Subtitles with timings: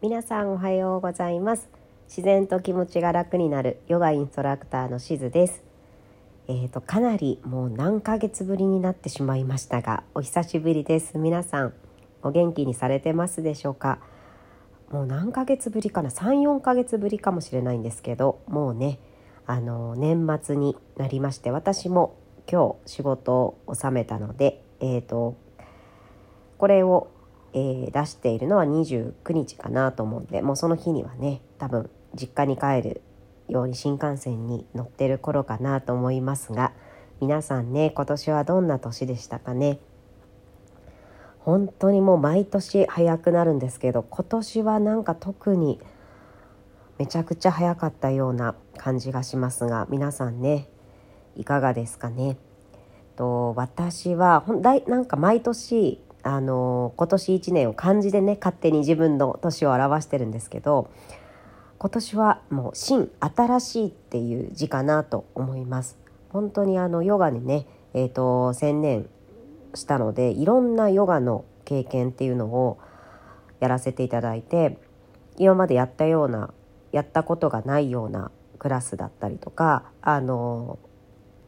[0.00, 1.68] 皆さんおはようございます。
[2.06, 5.64] 自然と気持ちが楽になるヨガインストラクターのしずです。
[6.46, 11.18] えーとかなりもう何ヶ月ぶりになってしまいましたがお久しぶりです。
[11.18, 11.74] 皆さん
[12.22, 13.98] お元気にされてますでしょうか？
[14.92, 19.00] もう何ヶ月ぶりかな？34ヶ月ぶりかもしれないんですけどもうね
[19.46, 22.16] あの年末になりまして私も
[22.48, 25.36] 今日仕事を収めたのでえーと
[26.56, 27.08] これを
[27.54, 33.02] えー、出しているのは29日かなと思うんでもうその日にはね多分実家に帰る
[33.48, 36.72] ように新幹線に乗ってる頃かなと思いますが
[37.20, 39.78] 皆さんね今年はどんな年でしたかね？
[41.40, 45.80] 本当にもう毎年早くなるんですけど今年はなんか特に
[46.98, 50.68] めちゃくちゃ早かったような感じがしますが皆さんね
[51.36, 52.36] いかがですかね？
[53.16, 60.90] と私はほんだいなんか毎年あの今年1年を漢字でね勝手に自分の年を表してるんですけど
[61.78, 65.96] 今年はもう新新しいっていう字かなと思います。
[66.30, 69.08] 本当にあのヨガにねえーと、専念
[69.74, 72.78] したのでいろんなヨガの経験っていうのを
[73.60, 74.78] やらせていただいて
[75.36, 76.52] 今までやったような
[76.92, 80.78] やったことがないようなクラスだったりとかあの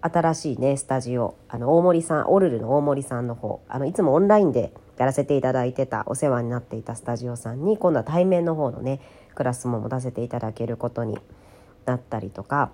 [0.00, 1.36] 新しいねスタジオ。
[1.48, 3.60] あの大森さんオルルの大森さんの方。
[3.68, 9.00] あのいつもオンラインでやらせていただいてたお世話になっていたスタジオさんに今度は対面の方のね
[9.34, 11.18] クラスも持たせていただけることに
[11.84, 12.70] なったりとか。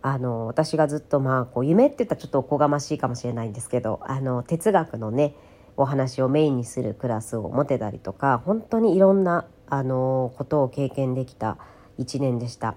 [0.00, 5.34] あの私がずっとまあこう夢って言ったらちょっとおこがましいかもしれないんですけどあの哲学のね
[5.76, 11.58] お話をメインにするクラスを持てたりとか本当にいろんなあのことを経験できた
[11.98, 12.76] 1年でした。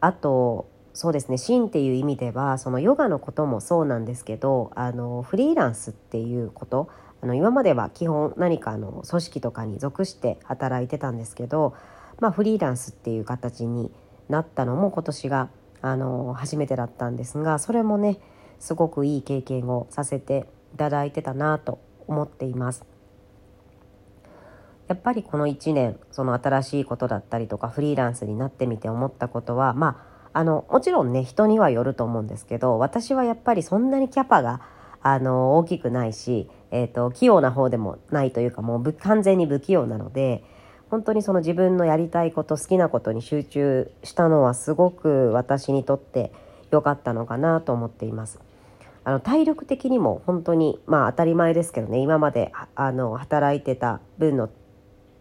[0.00, 6.88] あとそうですね真っていう意味ではそのヨガのこともそうなんですけどあのフリーランスっていうこと
[7.22, 11.74] あの今までは基本何かの組織とかに属して働いてたんですけど、
[12.18, 13.92] まあ、フリーランスっていう形に
[14.28, 15.50] なったのも今年が
[15.82, 18.18] あの初めてだったんですがそれもね
[18.58, 22.84] すごくいい経験をさせていただいてたなと思っています。
[24.88, 34.60] やっぱりこの1年その新しいことだったりとかフリーランスになってみて思ったことはまああのもちろんね人にはよると思うんですけど私はやっぱりそんなにキャパが
[35.02, 40.44] あの大きくないし、えーと、器用な方でもないというかもう完全に不器用なので
[40.90, 46.32] 本当にその自分のやりたいこと好きなことに集中したのはすごく私にとって
[46.70, 48.40] 良かったのかなと思っています。
[49.02, 54.50] あの体力的にも本当にまあ当たり前ですけどね今まであの働いてた分の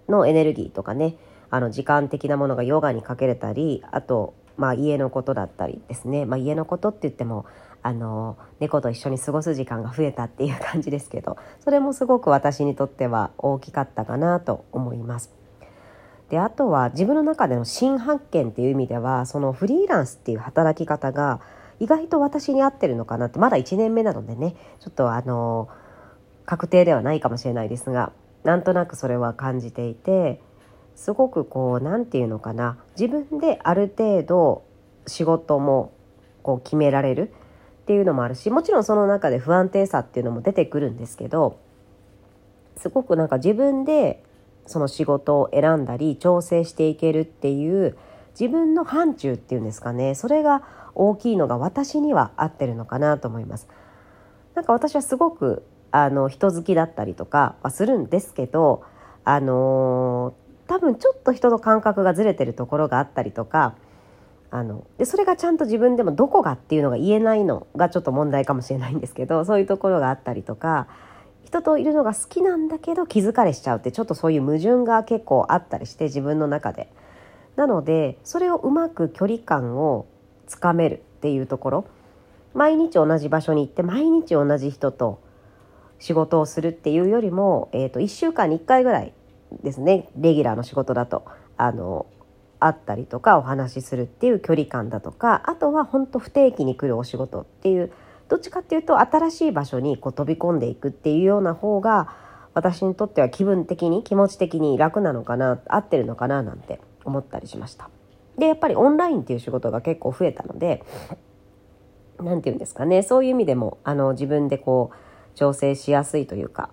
[0.10, 1.16] のエネルギーとかね
[1.50, 7.46] あの時間的なものがヨガにかけれたりあとまあ、家のことだったりですね、まあ、家のことって言っても
[7.82, 15.32] あの猫と一緒に過ごす時間が増えたっていう感じですけどそれもすごく私にとっては大きかったかなと思います。
[16.30, 21.40] であとは自分の中での新発見っていう意味ではそのフリーランスっていう働き方が
[21.80, 25.70] 意外と私に合ってるのかなってまだ1年目なのでねちょっとあの
[26.46, 28.12] 確定ではないかもしれないですが
[28.44, 30.42] なんとなくそれは感じていて
[31.00, 34.66] すごくこう何て言うのかな自分である程度
[35.08, 35.94] 仕事も
[36.44, 37.32] こう決められる
[37.84, 41.58] っていうのもあるしもちろんその中で不安定さっていうのも出てくるんですけど
[42.76, 44.22] すごくなんか自分で
[44.66, 47.98] その仕事を選んだり調整していけるっていう
[48.38, 50.64] 自分の範疇っていうんですかねそれが
[50.96, 53.70] 大きいのが私には合ってるのかなと思います。
[54.54, 58.84] なんか私はすごくあの人好きだったりとかはするんですけど
[59.24, 63.74] あのー多分ちょっと人の感覚がずれてるところがあったりとか
[64.52, 70.88] あのでそれがちゃんと自分でもどこがっていうのが言えないのがちょっと問題かもしれないんですけどそういうところがあったりとか
[71.44, 76.92] 人といるのが好きなんだけど気疲れしちゃうってちょっとそういう矛盾が結構あったりして自分の中で。
[77.56, 80.06] なのでそれをうまく距離感を
[80.48, 81.86] つかめるっていうところ
[82.54, 85.20] 毎日同じ場所に行って毎日同じ人と
[85.98, 89.14] 仕事をするっていうよりも、えー、と1週間に1回ぐらい
[89.64, 91.26] ですねレギュラーの仕事だと
[91.58, 92.06] あの
[92.60, 97.92] 会ったりとかお話しするっていう距離感だとかあとは本当不定期に来るお仕事っていう
[98.28, 102.14] どっちかっていうと新しい場所にこう飛び込んでいくっていうような方が
[102.54, 107.90] 私にとっては気分的に気持ち的に楽なのかな合ってるのかななんて思ったりしました。
[108.38, 110.84] でやっぱりオンラインっていう仕事が結構増えたので
[112.24, 116.70] 何て言うんですかねそういう意味でもあの自分でこう調整しやすいというか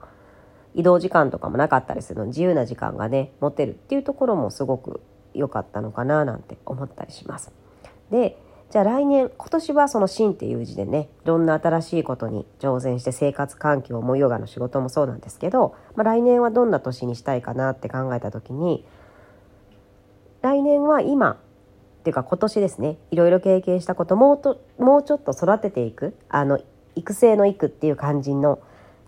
[0.76, 5.00] 移動時間とかもなかったりするの自由な時間がね持てるっていうところもすごく
[5.34, 7.50] 良かったのかななんて思ったりします。
[8.11, 8.38] で
[8.70, 18.84] じゃあ来年今年はその「新」っていう字でねいろんな新しいことに挑戦して生活環境もヨガの仕事もそうなんですけど、まあ、来年はどんな年にしたいかなって考えた時に
[20.43, 21.37] 来年は今っ
[22.02, 26.61] ていうか今年ですねいろいろ経験したこともうともうちょっと育てていくあの
[26.96, 28.58] 育成の育っていう感じの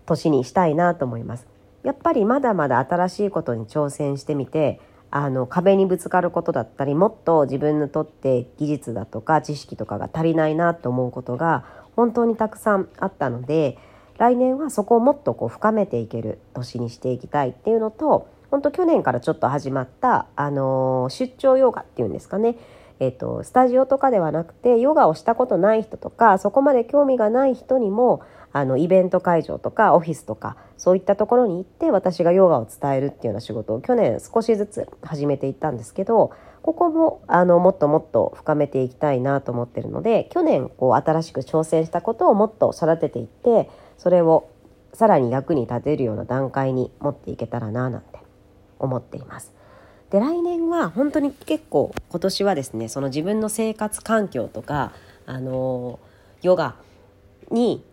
[0.05, 1.58] 年にしたいなと思います。
[1.83, 4.79] やっぱりまだまだ新しいことに挑戦してみて
[5.11, 11.65] あの壁にぶつかることだったりもっと自分にとって技術だとか知識とかが足りないなと思うことが
[11.95, 13.77] 本当にたくさんあったので
[14.17, 22.57] 来年はそこをもっとこう深めていける年にしていきたいっていうのと本当去年からちょっと始まった、あの出張ヨガっていうんですかね。
[22.99, 36.31] えーと、スタジオとかではなくてヨガをしたことない人とかそこまで興味がない人にもあのイベント会場とかオフィスとかそういったところに行って私がヨガを伝えるっていうような仕事を去年少しずつ始めていったんですけど
[36.61, 44.49] ここもあのもっともっと深めていきたいなと思ってるので去年こう新しく挑戦したことをもっと育てていってそれを
[44.93, 48.19] さらに役に立てるような段階に持っていけたらななんて
[48.79, 49.53] 思っています。
[50.09, 54.91] で来年は本当に結構今年はですねその自分の生活環境とか
[55.27, 55.99] あの
[56.41, 56.75] ヨガ
[57.51, 57.85] に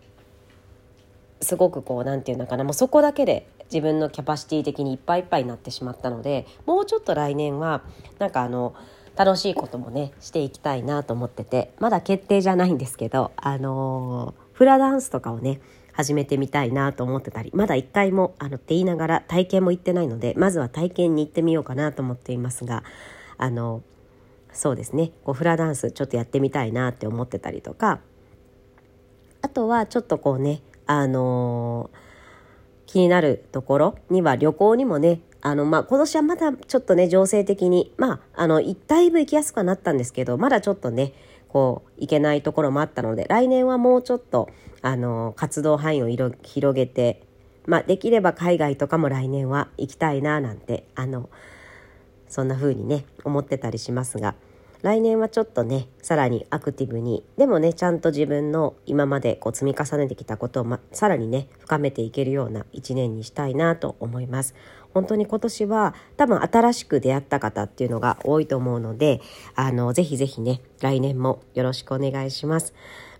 [1.41, 2.63] すごくこう何て言うのかな。
[2.63, 7.83] もうそこだけで自分のキャパシティ的にいっぱいいっぱいになってしまったのでもうちょっと来年は
[8.19, 8.75] なんかあの
[9.15, 15.59] 楽しいこともねしていきたいなと思っててまだ決定じゃないんですけどあのフラダンスとかをね
[15.91, 22.83] 始めてみたいなと思ってたりまだ一回もあのって言いながら体験も行ってないのでまずは体験に行ってみようかなと思っていますが
[23.37, 23.81] あの
[24.53, 25.11] そうですね。
[25.23, 27.99] こうフラダンスちょっとやってみたいなって思ってたりとか
[29.41, 31.89] あとはちょっとこうねあの
[32.85, 41.13] 気になるところには旅行にもねあのまあ今年はまだちょっとね情勢的にまああのだいぶ行きやすくはなったんですけどまだちょっとね
[41.49, 44.49] こういけないところもあったので来年はもうちょっと
[44.81, 47.23] あの活動範囲を広げて、
[47.65, 51.29] まあ、できれば海外とかも来年は行きたいななんてあの
[52.27, 54.35] そんな風にね思ってたりしますが
[54.81, 64.55] 来年はちょっとねさらにアクティブにでもねちゃんと自分の今までこう積み重ねてきたことを、ま、さらにね深めていけるような一年にしたいなと思います。
[64.93, 69.21] 本当に今年は多分新しく出会った方っていうのが多いと思うので
[69.53, 72.73] あのぜひぜひね来年もよろしくお願いします。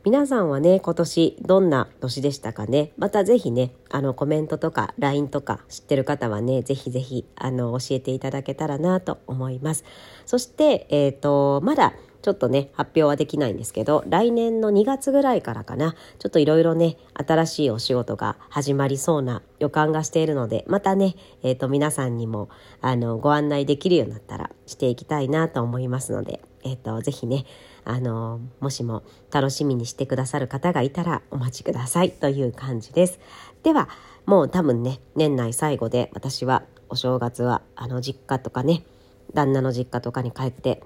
[0.07, 2.93] 皆さんはね、今年どんな年でしたかね？
[2.95, 9.83] またぜひね、あのコメントとか LINE とか知ってる方はね、ぜひぜひあの教えていただけたらなと思います。
[10.25, 22.49] そして、えっ、ー、と、まだちょっとね、発表はできないんですけど、来年の2月ぐらいからかな、ちょっといろいろね、新しいお仕事が始まりそうな予感がしているので、またね、えっ、ー、と、皆さんにも、
[22.79, 27.45] あの、ご案内できるようになったらしていきたいなと思いますので、えっ、ー、と、ぜひね、
[27.89, 33.19] あのもしも楽しみにしてくださる方がいたらお待ちくださいという感じです
[33.63, 33.87] では
[34.25, 38.83] もう多分ね年内最後で私はお正月はあの実家とかね
[39.33, 40.83] 旦那の実家とかに帰って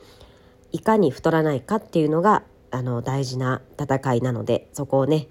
[0.71, 5.27] いかに太らないかっていうのがあの大事な戦いなのでそこをね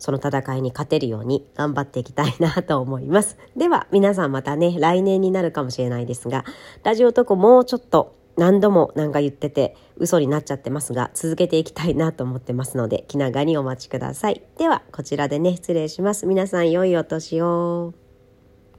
[0.00, 3.38] その戦いに勝てるように頑張っていきたいなと思います。
[3.56, 6.44] では皆さんまたね来年になるかもしれないですが
[6.82, 14.42] ラジオトークもうちょっと何度もなんか言ってて嘘になっちゃってますが続けていきたいなと思ってますので気長にお待ちください。
[14.58, 16.26] ではこちらでね失礼します。
[16.26, 17.94] 皆さん良いお年を。